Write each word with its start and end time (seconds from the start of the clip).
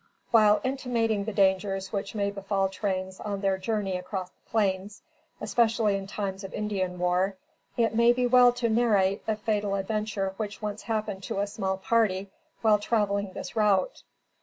While 0.31 0.61
intimating 0.63 1.25
the 1.25 1.31
dangers 1.31 1.93
which 1.93 2.15
may 2.15 2.31
befall 2.31 2.69
trains 2.69 3.19
on 3.19 3.41
their 3.41 3.59
journey 3.59 3.97
across 3.97 4.31
the 4.31 4.49
plains, 4.49 5.03
especially 5.39 5.95
in 5.95 6.07
time 6.07 6.33
of 6.37 6.55
Indian 6.55 6.97
war, 6.97 7.35
it 7.77 7.93
may 7.93 8.11
be 8.11 8.25
well 8.25 8.51
to 8.53 8.67
narrate 8.67 9.21
a 9.27 9.35
fatal 9.35 9.75
adventure 9.75 10.33
which 10.37 10.59
once 10.59 10.81
happened 10.81 11.21
to 11.25 11.39
a 11.39 11.47
mail 11.59 11.77
party 11.77 12.31
while 12.63 12.79
traveling 12.79 13.33
this 13.33 13.55
route. 13.55 14.01